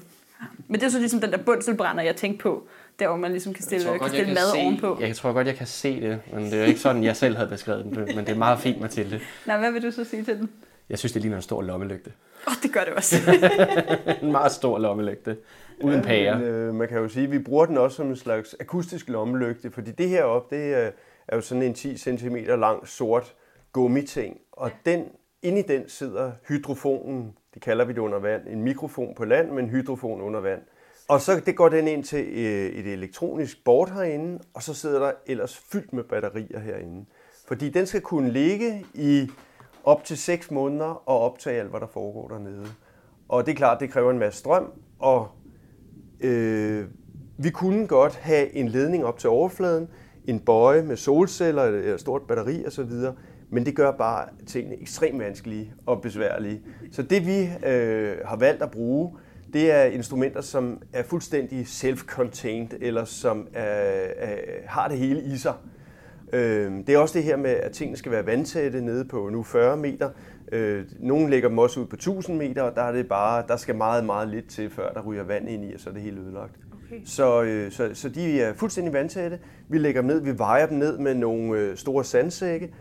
[0.67, 2.67] Men det er så ligesom den der bundselbrænder, jeg tænkte på,
[2.99, 4.97] der hvor man ligesom kan stille, kan stille mad se, ovenpå.
[5.01, 7.35] Jeg tror godt, jeg kan se det, men det er jo ikke sådan, jeg selv
[7.35, 7.93] havde beskrevet den.
[7.93, 9.19] Men det er meget fint, Mathilde.
[9.45, 10.49] Nej, hvad vil du så sige til den?
[10.89, 12.11] Jeg synes, det ligner en stor lommelygte.
[12.47, 13.15] Åh, oh, det gør det også.
[14.23, 15.37] En meget stor lommelygte.
[15.81, 16.39] Uden pære.
[16.39, 19.09] Men, øh, man kan jo sige, at vi bruger den også som en slags akustisk
[19.09, 20.89] lommelygte, fordi det her op, det er,
[21.27, 23.35] er jo sådan en 10 cm lang sort
[23.71, 25.05] gummiting, og den,
[25.41, 29.51] inde i den sidder hydrofonen, det kalder vi det under vand, en mikrofon på land,
[29.51, 30.61] men en hydrofon under vand.
[31.07, 34.99] Og så det går den ind til øh, et elektronisk board herinde, og så sidder
[34.99, 37.05] der ellers fyldt med batterier herinde.
[37.47, 39.29] Fordi den skal kunne ligge i
[39.83, 42.67] op til 6 måneder og optage alt, hvad der foregår dernede.
[43.29, 45.27] Og det er klart, det kræver en masse strøm, og
[46.19, 46.85] øh,
[47.37, 49.89] vi kunne godt have en ledning op til overfladen,
[50.27, 52.91] en bøje med solceller, eller stort batteri osv.,
[53.49, 56.61] men det gør bare tingene ekstremt vanskelige og besværlige.
[56.91, 59.17] Så det vi øh, har valgt at bruge,
[59.53, 65.37] det er instrumenter, som er fuldstændig self-contained, eller som er, er, har det hele i
[65.37, 65.53] sig.
[66.33, 69.43] Øh, det er også det her med, at tingene skal være vandtætte nede på nu
[69.43, 70.09] 40 meter.
[70.51, 73.55] Øh, nogle lægger dem også ud på 1000 meter, og der er det bare, der
[73.55, 76.01] skal meget, meget lidt til, før der ryger vand ind i, og så er det
[76.01, 76.66] helt ødelagt.
[76.87, 77.01] Okay.
[77.05, 79.39] Så, øh, så, så de er fuldstændig vandtætte.
[79.69, 82.73] Vi lægger dem ned, vi vejer dem ned med nogle øh, store sandsække,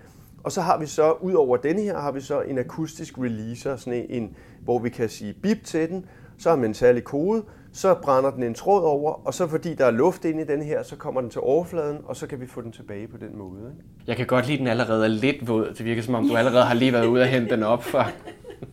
[0.44, 3.76] og så har vi så, ud over denne her, har vi så en akustisk releaser,
[3.76, 6.04] sådan en, hvor vi kan sige bip til den,
[6.38, 9.74] så har man en særlig kode, så brænder den en tråd over, og så fordi
[9.74, 12.40] der er luft inde i den her, så kommer den til overfladen, og så kan
[12.40, 13.60] vi få den tilbage på den måde.
[13.60, 13.84] Ikke?
[14.06, 15.74] Jeg kan godt lide, at den allerede er lidt våd.
[15.78, 18.14] Det virker som om, du allerede har lige været ude og hente den op Nordsøen.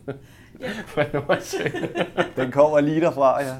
[2.36, 3.52] Den kommer lige derfra, ja.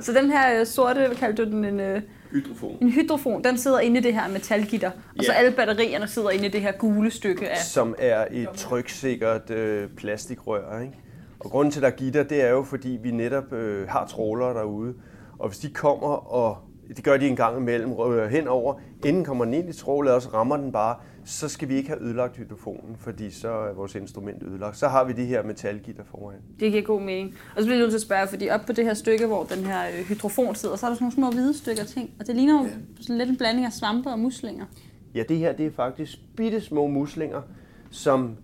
[0.00, 2.78] så den her øh, sorte, hvad kaldte du den, en, øh, Hydrofon.
[2.80, 4.90] en hydrofon, den sidder inde i det her metalgitter.
[5.18, 5.38] Og så Ja.
[5.38, 7.56] alle batterierne sidder inde i det her gule stykke af...
[7.58, 10.80] Som er et tryksikkert øh, plastikrør.
[10.80, 10.94] Ikke?
[11.40, 14.06] Og grunden til, at der er gitter, det er jo, fordi vi netop øh, har
[14.06, 14.94] trålere derude.
[15.38, 16.58] Og hvis de kommer, og
[16.96, 18.74] det gør de en gang imellem, rører henover,
[19.06, 21.88] inden kommer den ind i trålet, og så rammer den bare, så skal vi ikke
[21.88, 24.78] have ødelagt hydrofonen, fordi så er vores instrument ødelagt.
[24.78, 26.36] Så har vi de her metalgitter foran.
[26.60, 27.34] Det giver god mening.
[27.56, 29.44] Og så bliver jeg nødt til at spørge, fordi op på det her stykke, hvor
[29.44, 32.10] den her øh, hydrofon sidder, så er der sådan nogle små hvide stykker ting.
[32.20, 32.68] Og det ligner jo
[33.00, 34.64] sådan lidt en blanding af svampe og muslinger.
[35.14, 37.42] Ja, det her det er faktisk bitte små muslinger,
[37.90, 38.36] som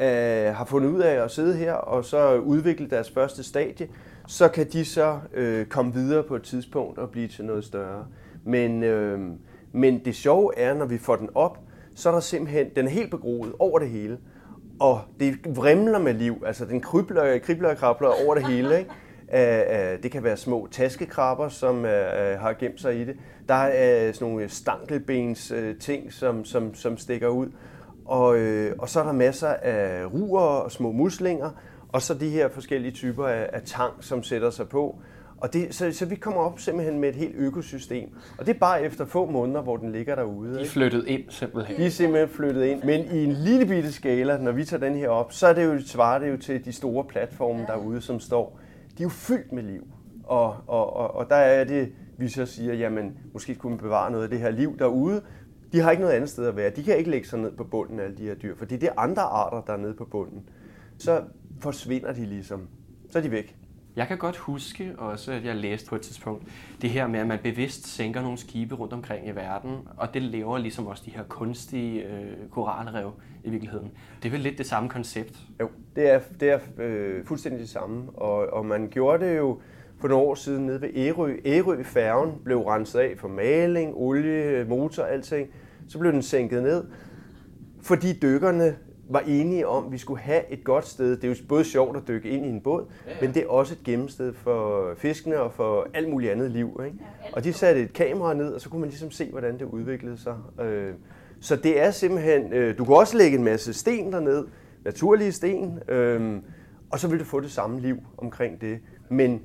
[0.00, 0.06] øh,
[0.54, 3.88] har fundet ud af at sidde her og så udvikle deres første stadie.
[4.26, 8.06] Så kan de så øh, komme videre på et tidspunkt og blive til noget større.
[8.44, 9.20] Men, øh,
[9.72, 11.58] men det sjove er, når vi får den op,
[11.94, 14.18] så er der simpelthen, den er helt begroet over det hele.
[14.80, 18.78] Og det vrimler med liv, altså den kribler, kribler og krabler over det hele.
[18.78, 18.90] Ikke?
[19.24, 21.84] Uh, uh, det kan være små taskekrabber, som uh,
[22.40, 23.16] har gemt sig i det.
[23.48, 27.46] Der er uh, sådan nogle stankelbens ting, som, som, som stikker ud.
[28.04, 28.26] Og,
[28.78, 31.50] og så er der masser af ruer og små muslinger,
[31.94, 34.98] og så de her forskellige typer af, af tang, som sætter sig på.
[35.36, 38.08] Og det, så, så vi kommer op simpelthen med et helt økosystem.
[38.38, 40.50] Og det er bare efter få måneder, hvor den ligger derude.
[40.50, 40.70] De er Ikke?
[40.70, 41.76] flyttet ind simpelthen.
[41.76, 42.82] De er simpelthen flyttet ind.
[42.82, 45.64] Men i en lille bitte skala, når vi tager den her op, så er det
[45.64, 48.58] jo, svarer det jo til de store platforme derude, som står.
[48.98, 49.86] De er jo fyldt med liv.
[50.24, 54.10] Og, og, og, og der er det, vi så siger, jamen måske skulle man bevare
[54.10, 55.22] noget af det her liv derude.
[55.72, 56.70] De har ikke noget andet sted at være.
[56.70, 58.88] De kan ikke lægge sig ned på bunden af alle de her dyr, fordi det
[58.88, 60.42] er andre arter, der er nede på bunden.
[60.98, 61.22] Så
[61.60, 62.68] forsvinder de ligesom.
[63.10, 63.56] Så er de væk.
[63.96, 66.44] Jeg kan godt huske også, at jeg læste på et tidspunkt,
[66.82, 70.22] det her med, at man bevidst sænker nogle skibe rundt omkring i verden, og det
[70.22, 73.12] laver ligesom også de her kunstige øh, koralrev
[73.44, 73.90] i virkeligheden.
[74.22, 75.38] Det er vel lidt det samme koncept.
[75.60, 78.10] Jo, det er, det er øh, fuldstændig det samme.
[78.10, 79.60] Og, og man gjorde det jo
[80.00, 81.36] for nogle år siden nede ved Ærø.
[81.46, 85.48] Ærø-færgen blev renset af for maling, olie, motor, alting.
[85.88, 86.84] Så blev den sænket ned,
[87.82, 88.76] fordi dykkerne
[89.08, 91.16] var enige om, at vi skulle have et godt sted.
[91.16, 93.16] Det er jo både sjovt at dykke ind i en båd, ja, ja.
[93.20, 96.80] men det er også et gemmested for fiskene og for alt muligt andet liv.
[96.84, 96.98] Ikke?
[97.32, 100.18] Og de satte et kamera ned, og så kunne man ligesom se, hvordan det udviklede
[100.18, 100.36] sig.
[100.60, 100.92] Øh,
[101.40, 104.46] så det er simpelthen, øh, du kan også lægge en masse sten derned,
[104.84, 106.40] naturlige sten, øh,
[106.90, 108.78] og så vil du få det samme liv omkring det.
[109.10, 109.42] Men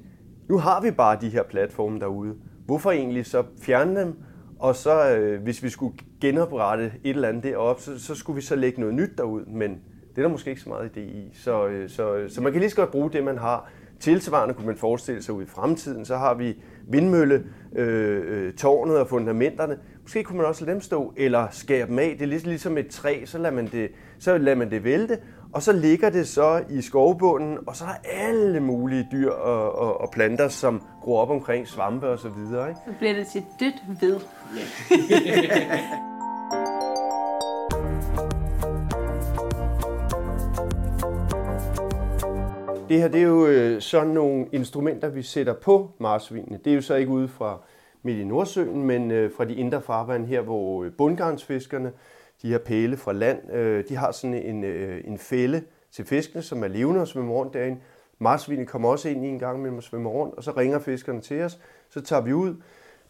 [0.50, 2.36] nu har vi bare de her platforme derude.
[2.65, 4.15] Hvorfor egentlig så fjerne dem?
[4.60, 8.42] Og så, øh, hvis vi skulle genoprette et eller andet deroppe, så, så skulle vi
[8.42, 9.46] så lægge noget nyt derud.
[9.46, 9.72] Men
[10.10, 11.32] det er der måske ikke så meget idé i.
[11.34, 13.70] Så, øh, så, så man kan lige så godt bruge det, man har.
[14.00, 16.56] Tilsvarende kunne man forestille sig ud i fremtiden, så har vi
[16.88, 17.44] vindmølle,
[17.76, 19.78] øh, øh, tårnet og fundamenterne.
[20.02, 22.16] Måske kunne man også lade dem stå, eller skære dem af.
[22.20, 25.18] Det er lidt ligesom et træ, så lader man det, så lader man det vælte,
[25.54, 29.80] og så ligger det så i skovbunden, og så er der alle mulige dyr og,
[29.80, 32.70] og, og planter, som gror op omkring svampe og så videre.
[32.70, 32.82] Ikke?
[32.88, 34.20] Så bliver det til dødt ved.
[42.89, 46.60] Det her det er jo øh, sådan nogle instrumenter, vi sætter på marsvinene.
[46.65, 47.58] Det er jo så ikke ude fra
[48.04, 51.91] midt i Nordsøen, men øh, fra de indre farvand her, hvor øh, bundgarnsfiskerne,
[52.41, 56.41] de her pæle fra land, øh, de har sådan en, øh, en fælde til fiskene,
[56.41, 57.80] som er levende og svømmer rundt derinde.
[58.19, 61.21] Marsvinene kommer også ind i en gang med at svømme rundt, og så ringer fiskerne
[61.21, 61.60] til os.
[61.89, 62.56] Så tager vi ud,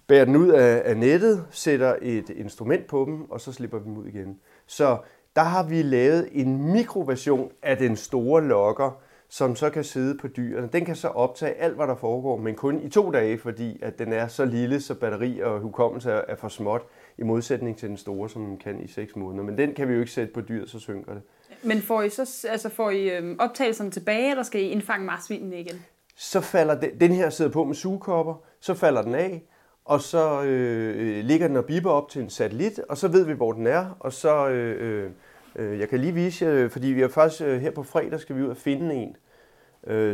[0.08, 3.86] bærer den ud af, af nettet, sætter et instrument på dem, og så slipper vi
[3.86, 4.40] dem ud igen.
[4.68, 4.98] Så
[5.36, 10.28] der har vi lavet en mikroversion af den store lokker, som så kan sidde på
[10.28, 10.70] dyrene.
[10.74, 14.00] Den kan så optage alt, hvad der foregår, men kun i to dage, fordi at
[14.00, 16.82] den er så lille, så batteri og hukommelse er for småt,
[17.18, 19.44] i modsætning til den store, som den kan i 6 måneder.
[19.44, 21.22] Men den kan vi jo ikke sætte på dyret, så synker det.
[21.64, 25.60] Men får I, så, altså får I øhm, optagelserne tilbage, eller skal I indfange marsvinene
[25.60, 25.86] igen?
[26.16, 29.44] Så falder den, den her sidder på med sugekopper, så falder den af,
[29.86, 33.34] og så øh, ligger den og biber op til en satellit, og så ved vi,
[33.34, 34.48] hvor den er, og så...
[34.48, 35.12] Øh, øh,
[35.56, 38.20] Øh, jeg kan lige vise jer, øh, fordi vi er faktisk øh, her på fredag,
[38.20, 39.16] skal vi ud og finde en,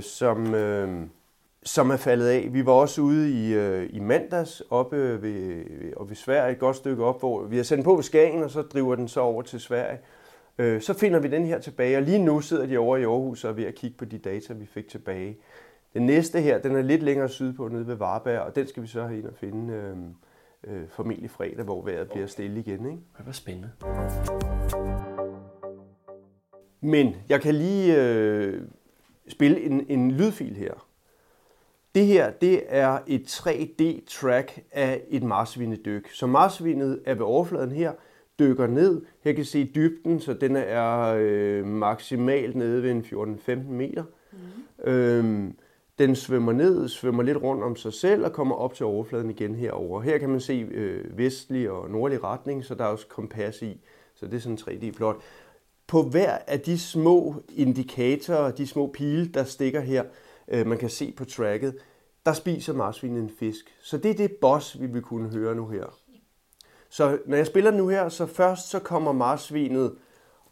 [0.02, 0.56] som,
[1.64, 2.50] som er faldet af.
[2.52, 3.56] Vi var også ude i,
[3.96, 5.64] i mandags oppe ved,
[5.98, 8.52] og ved Sverige, et godt stykke op, hvor vi har sendt på ved Skagen, og
[8.52, 10.00] så driver den så over til Sverige.
[10.80, 13.50] Så finder vi den her tilbage, og lige nu sidder de over i Aarhus og
[13.50, 15.38] er ved at kigge på de data, vi fik tilbage.
[15.94, 18.88] Den næste her, den er lidt længere sydpå, nede ved Varberg, og den skal vi
[18.88, 22.86] så have ind og finde øh, øh, formentlig fredag, hvor vejret bliver stille igen.
[22.86, 23.02] Ikke?
[23.18, 23.70] Det var spændende.
[26.86, 28.62] Men jeg kan lige øh,
[29.28, 30.88] spille en, en lydfil her.
[31.96, 36.10] Det her, det er et 3D-track af et marsvinedyk.
[36.10, 37.92] Så marsvinet er ved overfladen her,
[38.40, 39.02] dykker ned.
[39.22, 43.02] Her kan I se dybden, så den er øh, maksimalt nede ved en
[43.50, 44.04] 14-15 meter.
[44.84, 44.92] Mm.
[44.92, 45.56] Øhm,
[46.00, 49.56] den svømmer ned, svømmer lidt rundt om sig selv og kommer op til overfladen igen
[49.56, 50.02] herover.
[50.02, 53.82] Her kan man se øh, vestlig og nordlig retning, så der er også kompas i.
[54.16, 55.16] Så det er sådan 3D-plot.
[55.88, 60.04] På hver af de små indikatorer, de små pile, der stikker her,
[60.48, 61.76] øh, man kan se på tracket,
[62.26, 63.66] der spiser marsvinet en fisk.
[63.82, 65.86] Så det er det boss, vi vil kunne høre nu her.
[66.90, 69.96] Så når jeg spiller nu her, så først så kommer marsvinet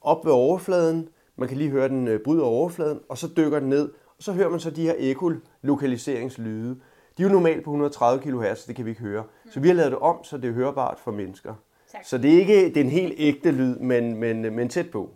[0.01, 1.09] op ved overfladen.
[1.35, 3.89] Man kan lige høre den øh, bryde overfladen, og så dykker den ned.
[4.17, 6.79] Og så hører man så de her ekolokaliseringslyde.
[7.17, 9.23] De er jo normalt på 130 kHz, det kan vi ikke høre.
[9.51, 11.53] Så vi har lavet det om, så det er hørbart for mennesker.
[11.91, 12.05] Tak.
[12.05, 15.09] Så det er ikke den helt ægte lyd, men, men, men tæt på.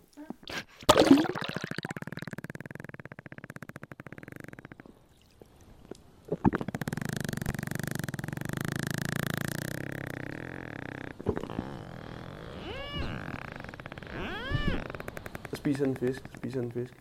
[15.50, 16.94] Så spiser den fisk, så spiser den fisk.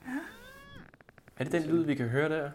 [1.37, 2.51] Er det den lyd, vi kan høre der?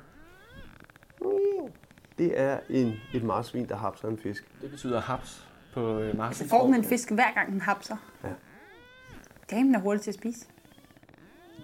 [2.18, 4.44] Det er en, et marsvin, der hapser en fisk.
[4.62, 6.37] Det betyder haps på øh, Mars.
[6.37, 7.96] Så får man en fisk hver gang den hapser.
[8.24, 8.28] Ja.
[9.50, 10.46] Damen er hurtig til at spise.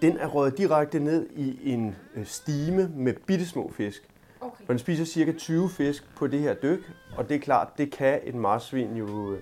[0.01, 4.09] Den er røget direkte ned i en øh, stime med bittesmå fisk.
[4.41, 4.63] Okay.
[4.63, 7.91] Og den spiser cirka 20 fisk på det her dyk, og det er klart, det
[7.91, 9.35] kan et marsvin jo...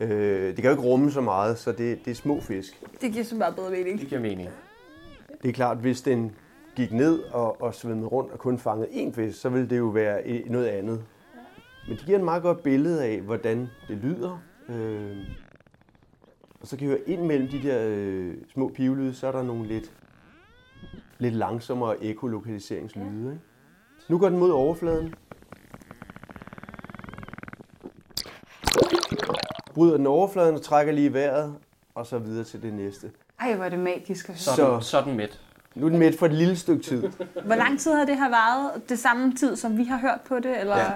[0.00, 2.82] Øh, det kan jo ikke rumme så meget, så det, det er små fisk.
[3.00, 4.00] Det giver så meget bedre mening.
[4.00, 4.48] Det giver mening.
[5.42, 6.32] Det er klart, hvis den
[6.76, 9.86] gik ned og, og svømmede rundt og kun fangede én fisk, så ville det jo
[9.86, 11.04] være noget andet.
[11.88, 14.42] Men det giver en meget godt billede af, hvordan det lyder.
[14.68, 15.16] Øh,
[16.60, 19.42] og så kan I høre ind mellem de der øh, små pivelyde, så er der
[19.42, 19.92] nogle lidt,
[21.18, 23.30] lidt langsommere ekolokaliseringslyde.
[23.32, 23.44] Ikke?
[24.08, 25.14] Nu går den mod overfladen.
[29.74, 31.54] Bryder den overfladen og trækker lige vejret,
[31.94, 33.10] og så videre til det næste.
[33.40, 34.78] Ej, hvor er det magisk at så.
[34.80, 35.40] sådan midt.
[35.74, 37.02] Nu er den midt for et lille stykke tid.
[37.44, 38.88] Hvor lang tid har det her varet?
[38.88, 40.60] Det samme tid, som vi har hørt på det?
[40.60, 40.76] Eller?
[40.76, 40.92] Ja.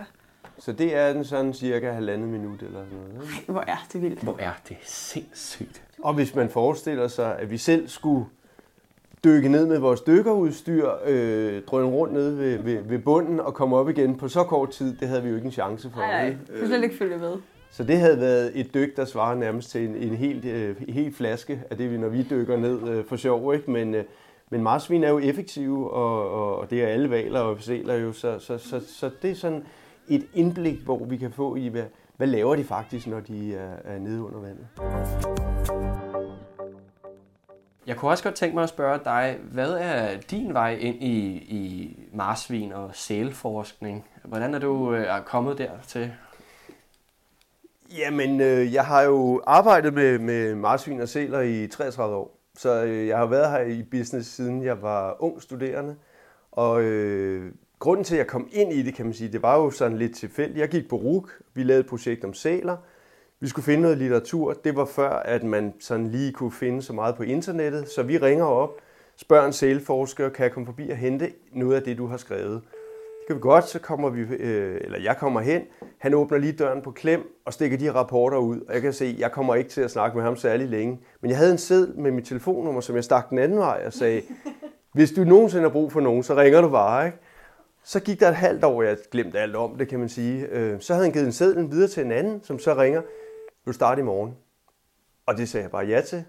[0.58, 3.28] Så det er den sådan cirka halvandet minut eller sådan noget.
[3.28, 3.34] Ikke?
[3.48, 4.22] Ej, hvor er det vildt.
[4.22, 5.82] Hvor er det sindssygt.
[6.02, 8.26] Og hvis man forestiller sig, at vi selv skulle
[9.24, 13.76] dykke ned med vores dykkerudstyr, øh, drøne rundt ned ved, ved, ved bunden og komme
[13.76, 16.00] op igen på så kort tid, det havde vi jo ikke en chance for.
[16.00, 17.32] Nej, nej, kan slet ikke følge med.
[17.70, 21.16] Så det havde været et dyk, der svarer nærmest til en, en helt, øh, helt
[21.16, 23.54] flaske af det, vi, når vi dykker ned øh, for sjov.
[23.54, 23.70] Ikke?
[23.70, 24.04] Men, øh,
[24.50, 28.12] men marsvin er jo effektive, og, og, og det er alle valer og sæler jo,
[28.12, 29.64] så, så, så, så det er sådan
[30.08, 31.84] et indblik, hvor vi kan få i, hvad,
[32.16, 34.66] hvad laver de faktisk, når de er, er nede under vandet.
[37.86, 41.36] Jeg kunne også godt tænke mig at spørge dig, hvad er din vej ind i,
[41.36, 44.04] i marsvin og sælforskning?
[44.24, 46.12] Hvordan er du øh, kommet dertil?
[47.98, 52.38] Jamen, øh, jeg har jo arbejdet med, med marsvin og sæler i 33 år.
[52.56, 55.96] Så øh, jeg har været her i business siden jeg var ung studerende.
[56.52, 59.56] Og øh, grunden til, at jeg kom ind i det, kan man sige, det var
[59.56, 60.58] jo sådan lidt tilfældigt.
[60.58, 62.76] Jeg gik på RUK, vi lavede et projekt om sæler.
[63.40, 64.52] Vi skulle finde noget litteratur.
[64.52, 67.88] Det var før, at man sådan lige kunne finde så meget på internettet.
[67.88, 68.70] Så vi ringer op,
[69.16, 72.62] spørger en sælforsker, kan jeg komme forbi og hente noget af det, du har skrevet?
[72.62, 75.62] Det kan vi godt, så kommer vi, øh, eller jeg kommer hen.
[75.98, 78.60] Han åbner lige døren på klem og stikker de rapporter ud.
[78.60, 81.00] Og jeg kan se, jeg kommer ikke til at snakke med ham særlig længe.
[81.20, 83.92] Men jeg havde en seddel med mit telefonnummer, som jeg stak den anden vej og
[83.92, 84.22] sagde,
[84.94, 87.18] hvis du nogensinde har brug for nogen, så ringer du bare, ikke?
[87.84, 90.46] Så gik der et halvt år, jeg glemte alt om det, kan man sige.
[90.46, 93.00] Øh, Så havde han givet en seddel videre til en anden, som så ringer,
[93.64, 94.36] vil du starte i morgen?
[95.26, 96.24] Og det sagde jeg bare ja til.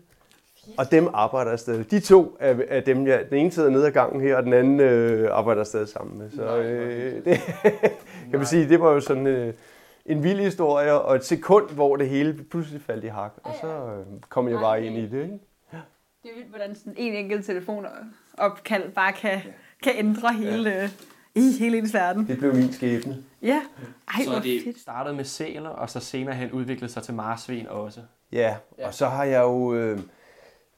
[0.77, 1.91] Og dem arbejder jeg stadig.
[1.91, 4.53] De to er, er dem, jeg, den ene sidder nede ad gangen her, og den
[4.53, 6.31] anden øh, arbejder jeg stadig sammen med.
[6.31, 7.37] Så øh, det,
[8.29, 9.53] kan man sige, det var jo sådan øh,
[10.05, 13.33] en vild historie, og et sekund, hvor det hele pludselig faldt i hak.
[13.43, 15.23] Og så øh, kom jeg bare ind i det.
[15.23, 15.39] Ikke?
[16.23, 19.41] Det er vildt, hvordan sådan en enkelt telefonopkald bare kan,
[19.83, 20.89] kan ændre hele, øh,
[21.36, 22.28] i hele ens verden.
[22.28, 23.17] Det blev min skæbne.
[23.41, 23.62] Ja.
[24.08, 24.80] Ej, Så det fedt.
[24.80, 28.00] startede med sæler, og så senere hen udviklede sig til marsvin også.
[28.32, 30.00] Ja, og så har jeg jo øh,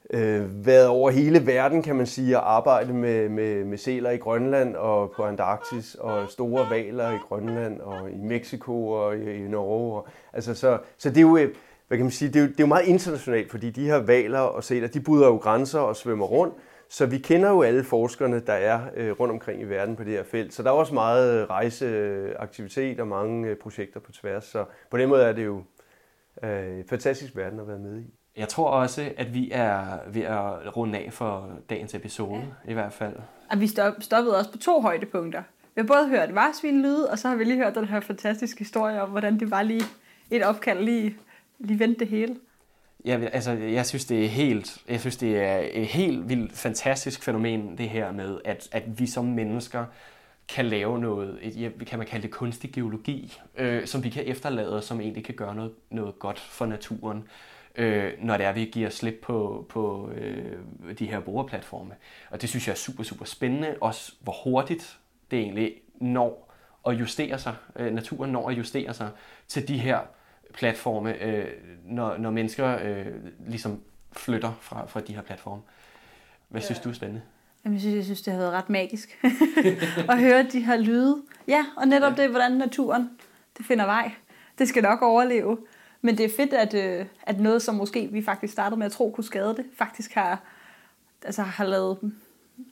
[0.10, 4.18] øh, været over hele verden, kan man sige, og arbejdet med, med, med sæler i
[4.18, 9.48] Grønland og på Antarktis, og store valer i Grønland og i Mexico og i, i
[9.48, 9.96] Norge.
[10.02, 11.56] Og, altså, så, så det er jo, øh,
[11.88, 13.98] hvad kan man sige, det er, jo, det er jo meget internationalt, fordi de her
[13.98, 16.54] valer og sæler, de bryder jo grænser og svømmer rundt.
[16.90, 20.12] Så vi kender jo alle forskerne, der er øh, rundt omkring i verden på det
[20.12, 20.54] her felt.
[20.54, 24.46] Så der er også meget øh, rejseaktivitet og mange øh, projekter på tværs.
[24.46, 25.64] Så på den måde er det jo
[26.44, 28.14] en fantastisk verden at være med i.
[28.38, 32.72] Jeg tror også, at vi er ved at runde af for dagens episode, ja.
[32.72, 33.14] i hvert fald.
[33.52, 35.44] Og vi stop, stoppede også på to højdepunkter.
[35.76, 38.60] Vi har både hørt varsvin lyde, og så har vi lige hørt den her fantastiske
[38.60, 39.84] historie om, hvordan det var lige
[40.32, 41.18] et opkald, lige,
[41.60, 42.36] lige vendte det hele
[43.06, 47.24] jeg, altså, jeg synes, det er helt, jeg synes, det er et helt vildt fantastisk
[47.24, 49.86] fænomen, det her med, at, at vi som mennesker
[50.48, 54.82] kan lave noget, et, kan man kalde det kunstig geologi, øh, som vi kan efterlade,
[54.82, 57.28] som egentlig kan gøre noget, noget godt for naturen,
[57.76, 60.60] øh, når det er, vi giver slip på, på øh,
[61.00, 61.94] de her boreplatforme.
[62.30, 64.98] Og det synes jeg er super, super spændende, også hvor hurtigt
[65.32, 66.54] det egentlig når
[66.88, 69.10] at justere sig, øh, naturen når at justere sig
[69.48, 70.00] til de her
[70.56, 71.48] platforme, øh,
[71.86, 73.06] når, når mennesker øh,
[73.48, 75.62] ligesom flytter fra, fra de her platforme.
[76.50, 77.22] Hvad synes du er spændende?
[77.66, 79.20] Jamen, jeg synes, jeg synes, det har været ret magisk
[80.10, 81.22] at høre de her lyde.
[81.48, 82.22] Ja, og netop ja.
[82.22, 83.10] det, hvordan naturen
[83.58, 84.12] det finder vej.
[84.60, 85.58] Det skal nok overleve.
[86.02, 88.92] Men det er fedt, at, øh, at noget, som måske vi faktisk startede med at
[88.92, 90.42] tro kunne skade det, faktisk har,
[91.24, 92.14] altså, har lavet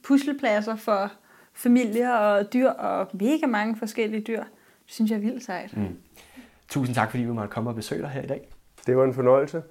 [0.03, 1.11] puslepladser for
[1.53, 4.43] familier og dyr og mega mange forskellige dyr.
[4.85, 5.77] Det synes jeg er vildt sejt.
[5.77, 5.97] Mm.
[6.69, 8.47] Tusind tak, fordi vi måtte komme og besøge dig her i dag.
[8.85, 9.63] Det var en fornøjelse.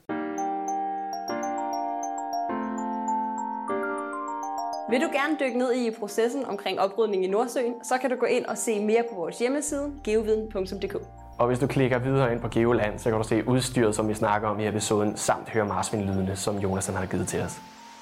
[4.91, 8.27] Vil du gerne dykke ned i processen omkring oprydning i Nordsøen, så kan du gå
[8.27, 10.97] ind og se mere på vores hjemmeside, geoviden.dk.
[11.39, 14.15] Og hvis du klikker videre ind på Geoland, så kan du se udstyret, som vi
[14.15, 17.61] snakker om i episoden, samt høre marsvinlydene, som Jonas har givet til os.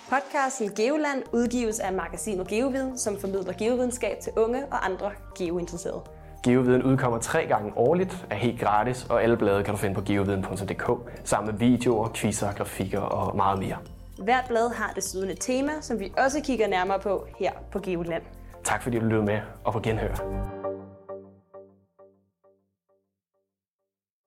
[0.09, 6.03] Podcasten Geoland udgives af magasinet Geoviden, som formidler geovidenskab til unge og andre geointeresserede.
[6.43, 10.01] Geoviden udkommer tre gange årligt, er helt gratis, og alle blade kan du finde på
[10.01, 10.91] geoviden.dk,
[11.25, 13.77] sammen med videoer, quizzer, grafikker og meget mere.
[14.19, 18.23] Hvert blad har desuden et tema, som vi også kigger nærmere på her på Geoland.
[18.65, 20.15] Tak fordi du lyttede med, og på genhør.